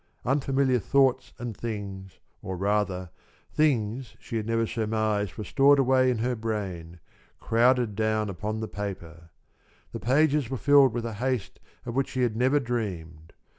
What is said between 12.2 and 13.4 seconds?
had never dreamed.